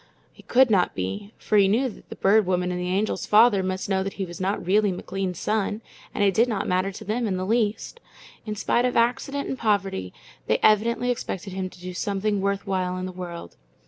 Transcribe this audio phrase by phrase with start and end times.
[0.35, 3.61] It could not be, for he knew that the Bird Woman and the Angel's father
[3.61, 7.05] must know that he was not really McLean's son, and it did not matter to
[7.05, 7.99] them in the least.
[8.43, 10.11] In spite of accident and poverty,
[10.47, 13.57] they evidently expected him to do something worth while in the world.